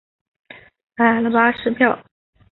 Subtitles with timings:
[0.95, 2.03] 买了巴士票